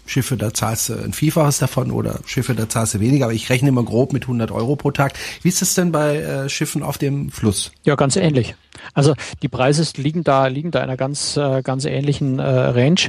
[0.05, 3.49] Schiffe, da zahlst du ein Vielfaches davon oder Schiffe, da zahlst du weniger, aber ich
[3.49, 5.13] rechne immer grob mit 100 Euro pro Tag.
[5.41, 7.71] Wie ist es denn bei äh, Schiffen auf dem Fluss?
[7.83, 8.55] Ja, ganz ähnlich.
[8.93, 12.99] Also die Preise liegen da, liegen da in einer ganz, äh, ganz ähnlichen äh, Range.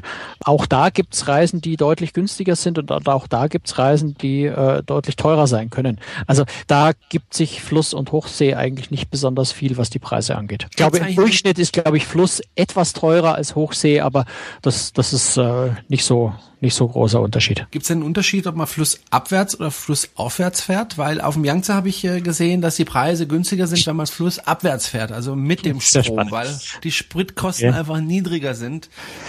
[0.44, 4.82] Auch da gibt's Reisen, die deutlich günstiger sind und auch da gibt's Reisen, die äh,
[4.82, 6.00] deutlich teurer sein können.
[6.26, 10.66] Also da gibt sich Fluss und Hochsee eigentlich nicht besonders viel, was die Preise angeht.
[10.70, 14.24] Ich glaube, im Durchschnitt ist, glaube ich, Fluss etwas teurer als Hochsee, aber
[14.62, 16.32] das, das ist äh, nicht so
[16.64, 17.66] nicht so großer Unterschied.
[17.70, 20.98] Gibt es einen Unterschied, ob man flussabwärts oder flussaufwärts fährt?
[20.98, 24.07] Weil auf dem Yangtze habe ich äh, gesehen, dass die Preise günstiger sind, wenn man
[24.07, 26.48] flussabwärts fährt, also mit dem Strom, weil
[26.83, 27.79] die Spritkosten ja.
[27.79, 28.88] einfach niedriger sind.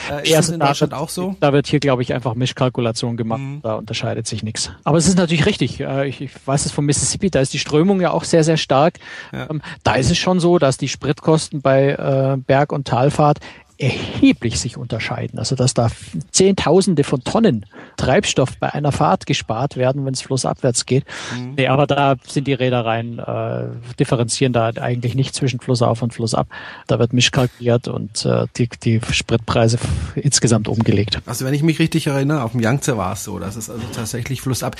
[0.09, 1.35] Äh, ist ja, das in Deutschland wird, auch so?
[1.39, 3.41] Da wird hier, glaube ich, einfach Mischkalkulation gemacht.
[3.41, 3.61] Mhm.
[3.61, 4.71] Da unterscheidet sich nichts.
[4.83, 5.79] Aber es ist natürlich richtig.
[5.79, 8.57] Äh, ich, ich weiß es vom Mississippi, da ist die Strömung ja auch sehr, sehr
[8.57, 8.99] stark.
[9.31, 9.49] Ja.
[9.49, 13.39] Ähm, da ist es schon so, dass die Spritkosten bei äh, Berg- und Talfahrt
[13.77, 15.39] erheblich sich unterscheiden.
[15.39, 15.89] Also dass da
[16.31, 17.65] Zehntausende von Tonnen
[17.97, 21.05] Treibstoff bei einer Fahrt gespart werden, wenn es flussabwärts geht.
[21.37, 21.53] Mhm.
[21.55, 23.67] Nee, aber da sind die Reedereien äh,
[23.99, 26.47] differenzieren da eigentlich nicht zwischen Flussauf und Flussab.
[26.87, 29.77] Da wird mischkalkuliert und äh, die, die Spritpreise
[30.15, 31.21] insgesamt umgelegt.
[31.25, 33.83] Also wenn ich mich richtig erinnere, auf dem Yangtze war es so, dass es also
[33.93, 34.75] tatsächlich Flussab.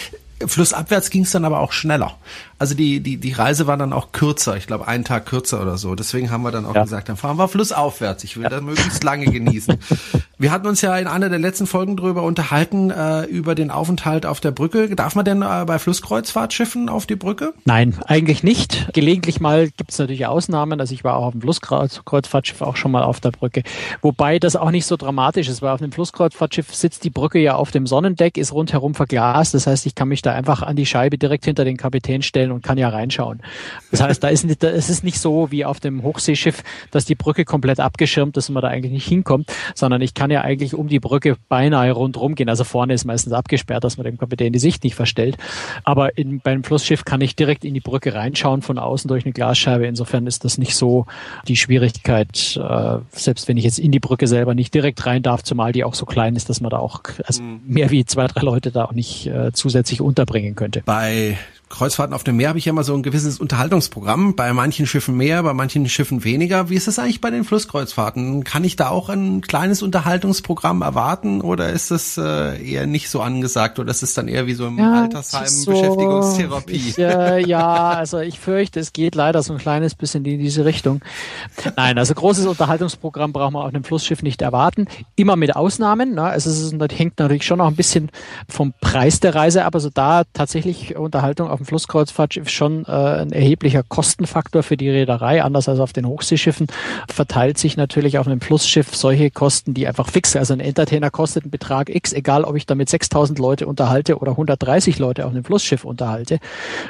[0.46, 2.18] Flussabwärts ging es dann aber auch schneller.
[2.58, 5.78] Also die, die, die Reise war dann auch kürzer, ich glaube einen Tag kürzer oder
[5.78, 5.94] so.
[5.94, 6.84] Deswegen haben wir dann auch ja.
[6.84, 8.24] gesagt, dann fahren wir flussaufwärts.
[8.24, 8.50] Ich will ja.
[8.50, 9.78] das möglichst lange genießen.
[10.38, 14.26] wir hatten uns ja in einer der letzten Folgen drüber unterhalten, äh, über den Aufenthalt
[14.26, 14.96] auf der Brücke.
[14.96, 17.54] Darf man denn äh, bei Flusskreuzfahrtschiffen auf die Brücke?
[17.66, 18.88] Nein, eigentlich nicht.
[18.94, 20.80] Gelegentlich mal gibt es natürlich Ausnahmen.
[20.80, 23.64] Also ich war auch auf dem Flusskreuzfahrtschiff auch schon mal auf der Brücke.
[24.02, 27.56] Wobei das auch nicht so dramatisch ist, weil auf dem Flusskreuzfahrtschiff sitzt die Brücke ja
[27.56, 29.54] auf dem Sonnendeck, ist rundherum verglast.
[29.54, 32.52] Das heißt, ich kann mich da einfach an die Scheibe direkt hinter den Kapitän stellen
[32.52, 33.42] und kann ja reinschauen.
[33.92, 37.16] Das heißt, da ist nicht, es ist nicht so wie auf dem Hochseeschiff, dass die
[37.16, 40.74] Brücke komplett abgeschirmt ist und man da eigentlich nicht hinkommt, sondern ich kann ja eigentlich
[40.74, 42.50] um die Brücke beinahe rundherum gehen.
[42.50, 45.38] Also vorne ist meistens abgesperrt, dass man dem Kapitän die Sicht nicht verstellt.
[45.84, 49.34] Aber in, beim Flussschiff kann ich direkt in die Brücke reinschauen von außen durch eine
[49.34, 49.86] Glasscheibe.
[49.86, 51.06] Insofern ist das nicht so
[51.48, 55.44] die Schwierigkeit, äh, selbst wenn ich jetzt in die Brücke selber nicht direkt rein darf,
[55.44, 57.62] zumal die auch so klein ist, dass man da auch also mhm.
[57.66, 60.82] mehr wie zwei, drei Leute da auch nicht äh, zusätzlich unterbringen könnte.
[60.86, 61.38] Bei
[61.70, 64.36] Kreuzfahrten auf dem Meer habe ich ja immer so ein gewisses Unterhaltungsprogramm.
[64.36, 66.70] Bei manchen Schiffen mehr, bei manchen Schiffen weniger.
[66.70, 68.44] Wie ist das eigentlich bei den Flusskreuzfahrten?
[68.44, 73.22] Kann ich da auch ein kleines Unterhaltungsprogramm erwarten oder ist das äh, eher nicht so
[73.22, 76.76] angesagt oder ist es dann eher wie so im ja, Altersheim so, Beschäftigungstherapie?
[76.76, 80.66] Ich, äh, ja, also ich fürchte, es geht leider so ein kleines bisschen in diese
[80.66, 81.02] Richtung.
[81.76, 84.88] Nein, also großes Unterhaltungsprogramm braucht man auf einem Flussschiff nicht erwarten.
[85.16, 86.14] Immer mit Ausnahmen.
[86.14, 86.24] Ne?
[86.24, 88.12] Also es ist, das hängt natürlich schon auch ein bisschen
[88.48, 89.74] vom Preis der Reise ab.
[89.74, 95.42] Also da tatsächlich Unterhaltung auf dem Flusskreuzfahrtschiff schon äh, ein erheblicher Kostenfaktor für die Reederei,
[95.42, 96.68] anders als auf den Hochseeschiffen,
[97.10, 101.44] verteilt sich natürlich auf einem Flussschiff solche Kosten, die einfach fix, also ein Entertainer kostet
[101.44, 105.44] einen Betrag X, egal ob ich damit 6000 Leute unterhalte oder 130 Leute auf einem
[105.44, 106.40] Flussschiff unterhalte.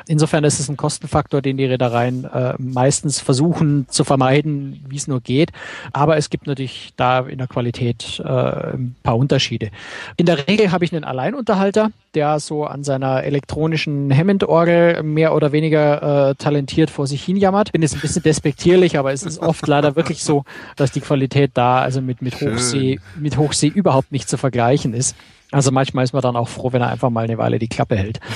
[0.08, 5.08] Insofern ist es ein Kostenfaktor, den die Reedereien äh, meistens versuchen zu vermeiden, wie es
[5.08, 5.52] nur geht.
[5.94, 9.70] Aber es gibt natürlich da in der Qualität äh, ein paar Unterschiede.
[10.18, 14.10] In der Regel habe ich einen Alleinunterhalter, der so an seiner elektronischen
[14.56, 17.72] Hammond-Orgel mehr oder weniger äh, talentiert vor sich hin jammert.
[17.72, 20.44] Bin jetzt ein bisschen despektierlich, aber es ist oft leider wirklich so,
[20.76, 25.16] dass die Qualität da also mit, mit Hochsee, mit Hochsee überhaupt nicht zu vergleichen ist.
[25.56, 27.96] Also manchmal ist man dann auch froh, wenn er einfach mal eine Weile die Klappe
[27.96, 28.20] hält.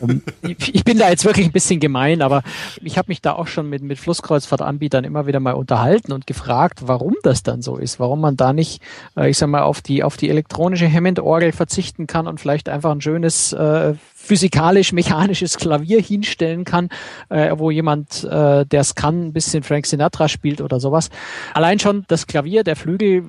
[0.00, 2.42] Ähm, ich bin da jetzt wirklich ein bisschen gemein, aber
[2.82, 6.80] ich habe mich da auch schon mit, mit Flusskreuzfahrtanbietern immer wieder mal unterhalten und gefragt,
[6.86, 8.80] warum das dann so ist, warum man da nicht,
[9.16, 12.90] äh, ich sag mal, auf die, auf die elektronische Hammond-Orgel verzichten kann und vielleicht einfach
[12.90, 16.88] ein schönes äh, physikalisch-mechanisches Klavier hinstellen kann,
[17.28, 21.10] äh, wo jemand, äh, der es kann, ein bisschen Frank Sinatra spielt oder sowas.
[21.54, 23.24] Allein schon das Klavier, der Flügel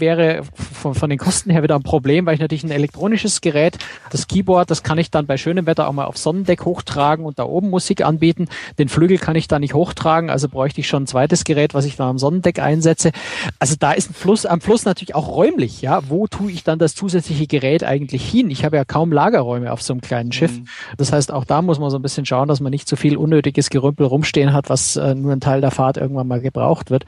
[0.00, 3.78] wäre von, von den Kosten her wieder ein Problem, weil ich natürlich ein elektronisches Gerät,
[4.10, 7.38] das Keyboard, das kann ich dann bei schönem Wetter auch mal auf Sonnendeck hochtragen und
[7.38, 8.48] da oben Musik anbieten.
[8.78, 11.84] Den Flügel kann ich da nicht hochtragen, also bräuchte ich schon ein zweites Gerät, was
[11.84, 13.12] ich dann am Sonnendeck einsetze.
[13.58, 16.00] Also da ist ein Fluss, am Fluss natürlich auch räumlich, ja.
[16.08, 18.50] Wo tue ich dann das zusätzliche Gerät eigentlich hin?
[18.50, 20.58] Ich habe ja kaum Lagerräume auf so einem kleinen Schiff.
[20.58, 20.66] Mhm.
[20.96, 23.00] Das heißt, auch da muss man so ein bisschen schauen, dass man nicht zu so
[23.00, 26.90] viel unnötiges Gerümpel rumstehen hat, was äh, nur ein Teil der Fahrt irgendwann mal gebraucht
[26.90, 27.04] wird.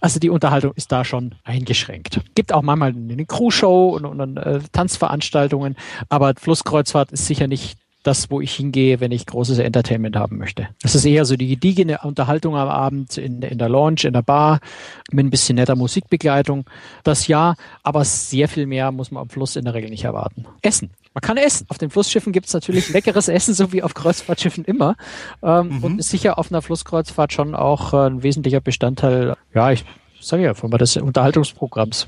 [0.00, 2.20] Also die Unterhaltung ist da schon eingeschränkt.
[2.34, 5.76] Gibt auch manchmal eine Crew-Show und, und äh, Tanzveranstaltungen,
[6.08, 10.68] aber Flusskreuzfahrt ist sicher nicht das, wo ich hingehe, wenn ich großes Entertainment haben möchte.
[10.82, 14.22] Das ist eher so die gediegene Unterhaltung am Abend in, in der Lounge, in der
[14.22, 14.60] Bar,
[15.10, 16.64] mit ein bisschen netter Musikbegleitung.
[17.04, 20.46] Das ja, aber sehr viel mehr muss man am Fluss in der Regel nicht erwarten.
[20.62, 20.90] Essen.
[21.12, 21.66] Man kann essen.
[21.68, 24.96] Auf den Flussschiffen gibt es natürlich leckeres Essen, so wie auf Kreuzfahrtschiffen immer.
[25.42, 25.84] Ähm, mhm.
[25.84, 29.84] Und ist sicher auf einer Flusskreuzfahrt schon auch äh, ein wesentlicher Bestandteil, ja, ich
[30.20, 32.06] sage ja, von des Unterhaltungsprogramms.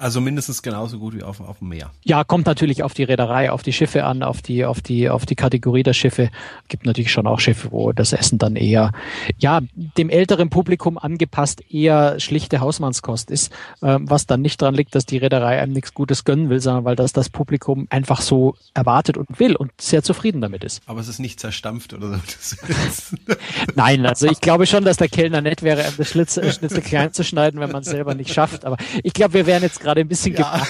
[0.00, 1.90] Also mindestens genauso gut wie auf, auf dem Meer.
[2.04, 5.26] Ja, kommt natürlich auf die Reederei, auf die Schiffe an, auf die, auf die, auf
[5.26, 6.30] die Kategorie der Schiffe.
[6.68, 8.92] Gibt natürlich schon auch Schiffe, wo das Essen dann eher,
[9.38, 14.94] ja, dem älteren Publikum angepasst eher schlichte Hausmannskost ist, äh, was dann nicht daran liegt,
[14.94, 18.54] dass die Reederei einem nichts Gutes gönnen will, sondern weil das das Publikum einfach so
[18.72, 20.80] erwartet und will und sehr zufrieden damit ist.
[20.86, 22.56] Aber es ist nicht zerstampft oder so.
[23.74, 27.22] Nein, also ich glaube schon, dass der Kellner nett wäre, das Schnitzel, Schnitzel klein zu
[27.22, 28.64] schneiden, wenn man es selber nicht schafft.
[28.64, 30.62] Aber ich glaube, wir wären jetzt gerade gerade ein bisschen ja.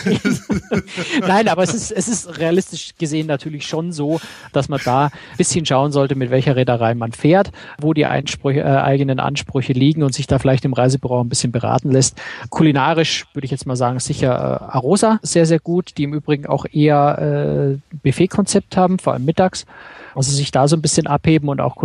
[1.26, 4.20] Nein, aber es ist, es ist realistisch gesehen natürlich schon so,
[4.52, 8.60] dass man da ein bisschen schauen sollte, mit welcher Reederei man fährt, wo die Einsprüche,
[8.60, 12.20] äh, eigenen Ansprüche liegen und sich da vielleicht im Reisebüro ein bisschen beraten lässt.
[12.48, 16.46] Kulinarisch würde ich jetzt mal sagen, sicher äh, Arosa sehr, sehr gut, die im Übrigen
[16.46, 19.66] auch eher äh, Buffet-Konzept haben, vor allem mittags.
[20.14, 21.76] Also sich da so ein bisschen abheben und auch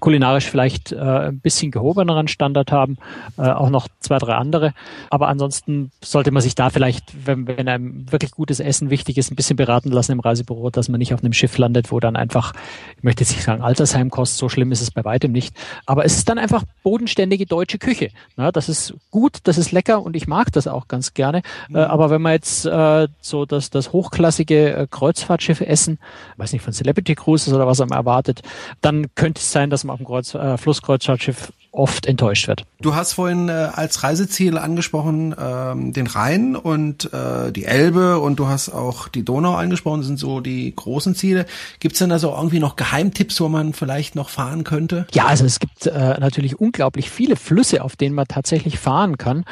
[0.00, 2.98] kulinarisch vielleicht äh, ein bisschen gehobeneren Standard haben,
[3.36, 4.72] äh, auch noch zwei, drei andere.
[5.10, 9.30] Aber ansonsten sollte man sich da vielleicht, wenn, wenn einem wirklich gutes Essen wichtig ist,
[9.30, 12.16] ein bisschen beraten lassen im Reisebüro, dass man nicht auf einem Schiff landet, wo dann
[12.16, 12.52] einfach,
[12.96, 16.16] ich möchte jetzt nicht sagen Altersheimkost, so schlimm ist es bei weitem nicht, aber es
[16.16, 18.10] ist dann einfach bodenständige deutsche Küche.
[18.36, 21.38] Na, das ist gut, das ist lecker und ich mag das auch ganz gerne.
[21.38, 21.76] Äh, mhm.
[21.76, 25.98] Äh, aber wenn man jetzt äh, so das, das hochklassige äh, Kreuzfahrtschiff essen,
[26.36, 28.42] weiß nicht, von Celebrity Cruises oder was einem erwartet,
[28.80, 32.64] dann könnte es sein, dass man auf dem Kreuz, äh, Flusskreuzfahrtschiff oft enttäuscht wird.
[32.80, 38.38] Du hast vorhin äh, als Reiseziel angesprochen ähm, den Rhein und äh, die Elbe und
[38.38, 41.46] du hast auch die Donau angesprochen, das sind so die großen Ziele.
[41.80, 45.06] Gibt es denn da so irgendwie noch Geheimtipps, wo man vielleicht noch fahren könnte?
[45.12, 49.44] Ja, also es gibt äh, natürlich unglaublich viele Flüsse, auf denen man tatsächlich fahren kann.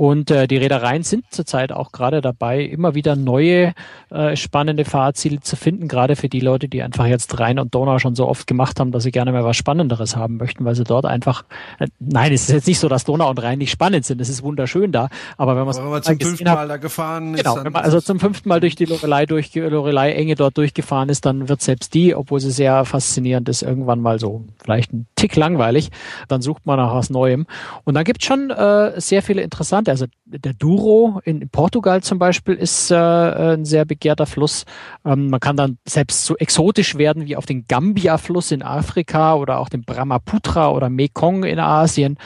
[0.00, 3.74] Und äh, die Reedereien sind zurzeit auch gerade dabei, immer wieder neue
[4.08, 7.98] äh, spannende Fahrziele zu finden, gerade für die Leute, die einfach jetzt Rhein und Donau
[7.98, 10.84] schon so oft gemacht haben, dass sie gerne mal was Spannenderes haben möchten, weil sie
[10.84, 11.44] dort einfach
[11.98, 14.20] nein, es ist jetzt nicht so, dass Donau und Rhein nicht spannend sind.
[14.20, 15.08] Es ist wunderschön da.
[15.36, 17.44] Aber wenn, aber wenn man zum fünften Mal da gefahren ist.
[17.44, 21.08] Genau, wenn man also zum fünften Mal durch die Lorelei, durch Lorelei Enge dort durchgefahren
[21.08, 25.06] ist, dann wird selbst die, obwohl sie sehr faszinierend ist, irgendwann mal so vielleicht ein
[25.16, 25.90] Tick langweilig.
[26.28, 27.46] Dann sucht man nach was Neuem.
[27.84, 29.90] Und dann gibt es schon äh, sehr viele interessante.
[29.90, 30.06] Also
[30.38, 34.64] der Douro in, Portugal zum Beispiel ist äh, ein sehr begehrter Fluss.
[35.04, 39.58] Ähm, man kann dann selbst so exotisch werden wie auf den Gambia-Fluss in Afrika oder
[39.58, 42.16] auch den Brahmaputra oder Mekong in Asien.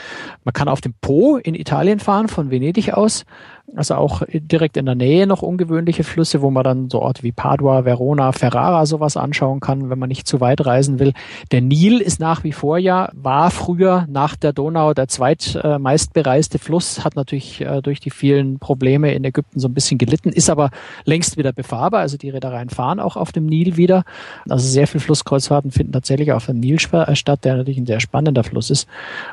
[0.43, 3.25] Man kann auf dem Po in Italien fahren, von Venedig aus.
[3.75, 7.31] Also auch direkt in der Nähe noch ungewöhnliche Flüsse, wo man dann so Orte wie
[7.31, 11.13] Padua, Verona, Ferrara sowas anschauen kann, wenn man nicht zu weit reisen will.
[11.51, 17.03] Der Nil ist nach wie vor ja, war früher nach der Donau der zweitmeistbereiste Fluss,
[17.03, 20.69] hat natürlich äh, durch die vielen Probleme in Ägypten so ein bisschen gelitten, ist aber
[21.03, 22.01] längst wieder befahrbar.
[22.01, 24.03] Also die Reedereien fahren auch auf dem Nil wieder.
[24.47, 27.99] Also sehr viele Flusskreuzfahrten finden tatsächlich auf dem Nil äh, statt, der natürlich ein sehr
[27.99, 28.87] spannender Fluss ist.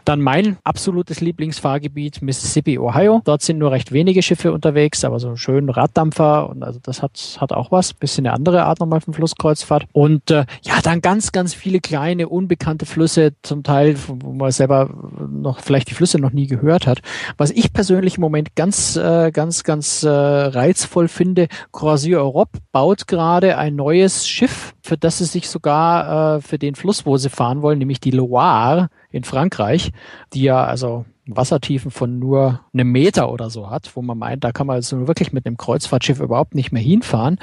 [0.05, 3.21] Dann mein absolutes Lieblingsfahrgebiet Mississippi, Ohio.
[3.25, 7.39] Dort sind nur recht wenige Schiffe unterwegs, aber so schön Raddampfer und also das hat,
[7.41, 7.95] hat auch was.
[7.95, 9.87] Bisschen eine andere Art nochmal von Flusskreuzfahrt.
[9.93, 14.91] Und äh, ja, dann ganz, ganz viele kleine, unbekannte Flüsse, zum Teil, wo man selber
[15.29, 17.01] noch vielleicht die Flüsse noch nie gehört hat.
[17.37, 23.07] Was ich persönlich im Moment ganz, äh, ganz, ganz äh, reizvoll finde, Croisier Europe baut
[23.07, 27.31] gerade ein neues Schiff, für das sie sich sogar äh, für den Fluss, wo sie
[27.31, 29.93] fahren wollen, nämlich die Loire in Frankreich,
[30.33, 34.51] die ja also Wassertiefen von nur einem Meter oder so hat, wo man meint, da
[34.51, 37.39] kann man also wirklich mit einem Kreuzfahrtschiff überhaupt nicht mehr hinfahren.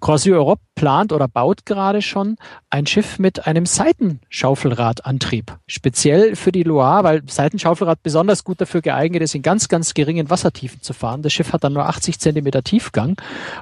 [0.00, 2.36] Croisier Europe plant oder baut gerade schon
[2.70, 5.56] ein Schiff mit einem Seitenschaufelradantrieb.
[5.68, 10.28] Speziell für die Loire, weil Seitenschaufelrad besonders gut dafür geeignet ist, in ganz, ganz geringen
[10.28, 11.22] Wassertiefen zu fahren.
[11.22, 13.16] Das Schiff hat dann nur 80 Zentimeter Tiefgang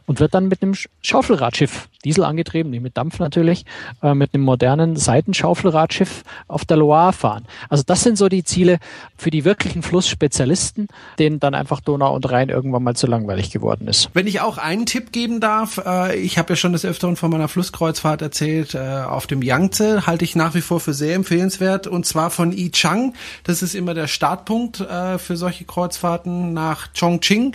[0.06, 3.66] und wird dann mit einem Schaufelradschiff, Diesel angetrieben, nicht mit Dampf natürlich,
[4.02, 7.44] äh, mit einem modernen Seitenschaufelradschiff auf der Loire fahren.
[7.68, 8.78] Also das sind so die Ziele,
[9.16, 10.86] für die wirklich wirklichen Flussspezialisten,
[11.18, 14.08] denen dann einfach Donau und Rhein irgendwann mal zu langweilig geworden ist.
[14.14, 17.30] Wenn ich auch einen Tipp geben darf, äh, ich habe ja schon des Öfteren von
[17.30, 21.88] meiner Flusskreuzfahrt erzählt, äh, auf dem Yangtze halte ich nach wie vor für sehr empfehlenswert
[21.88, 23.14] und zwar von Yichang.
[23.42, 27.54] Das ist immer der Startpunkt äh, für solche Kreuzfahrten nach Chongqing.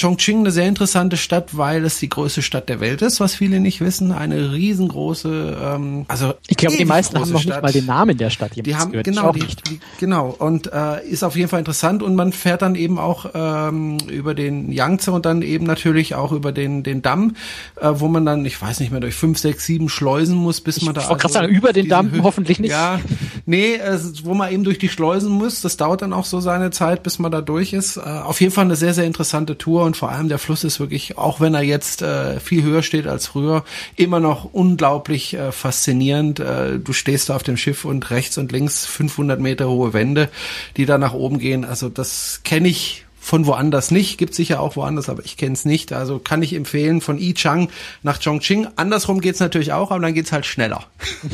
[0.00, 3.60] Chongqing eine sehr interessante Stadt, weil es die größte Stadt der Welt ist, was viele
[3.60, 4.12] nicht wissen.
[4.12, 7.56] Eine riesengroße, ähm, also ich glaube, die meisten haben noch Stadt.
[7.56, 8.52] nicht mal den Namen der Stadt.
[8.54, 9.04] Die haben gehört.
[9.04, 12.74] genau, die, die, genau und äh, ist auf jeden Fall interessant und man fährt dann
[12.74, 17.36] eben auch ähm, über den Yangtze und dann eben natürlich auch über den den Damm,
[17.80, 20.78] äh, wo man dann, ich weiß nicht mehr, durch fünf, sechs, sieben Schleusen muss, bis
[20.78, 21.02] ich man da.
[21.02, 22.70] Ich also gerade sagen, über den Damm Höhe, hoffentlich nicht.
[22.70, 23.00] Ja,
[23.46, 25.60] nee, äh, wo man eben durch die Schleusen muss.
[25.60, 27.96] Das dauert dann auch so seine Zeit, bis man da durch ist.
[27.96, 30.80] Äh, auf jeden Fall eine sehr sehr interessante Tour und vor allem der Fluss ist
[30.80, 33.64] wirklich, auch wenn er jetzt äh, viel höher steht als früher,
[33.96, 36.40] immer noch unglaublich äh, faszinierend.
[36.40, 40.28] Äh, du stehst da auf dem Schiff und rechts und links 500 Meter hohe Wände,
[40.76, 41.64] die da nach oben gehen.
[41.64, 45.64] Also das kenne ich von woanders nicht, gibt sicher auch woanders, aber ich kenne es
[45.64, 45.92] nicht.
[45.92, 47.68] Also kann ich empfehlen von Yichang
[48.02, 48.66] nach Chongqing.
[48.74, 50.86] Andersrum geht's natürlich auch, aber dann geht's halt schneller.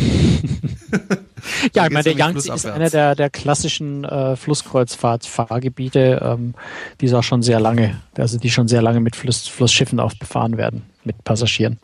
[1.75, 6.55] ja, ich meine, der Yangtze ist einer der, der klassischen äh, Flusskreuzfahrt-Fahrgebiete, ähm,
[7.01, 10.13] die ist auch schon sehr lange, also die schon sehr lange mit Fluss, Flussschiffen auch
[10.13, 11.79] befahren werden, mit Passagieren.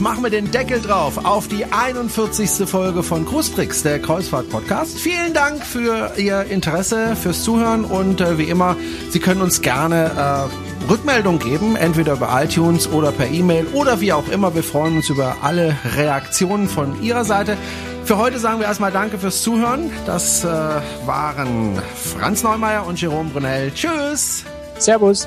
[0.00, 2.68] Machen wir den Deckel drauf auf die 41.
[2.68, 4.98] Folge von Cruistricks, der Kreuzfahrt-Podcast.
[4.98, 8.76] Vielen Dank für Ihr Interesse, fürs Zuhören und äh, wie immer,
[9.10, 10.48] Sie können uns gerne
[10.86, 14.54] äh, Rückmeldung geben, entweder über iTunes oder per E-Mail oder wie auch immer.
[14.54, 17.56] Wir freuen uns über alle Reaktionen von Ihrer Seite.
[18.04, 19.90] Für heute sagen wir erstmal Danke fürs Zuhören.
[20.06, 20.48] Das äh,
[21.06, 23.72] waren Franz Neumeier und Jerome Brunel.
[23.74, 24.44] Tschüss.
[24.78, 25.26] Servus.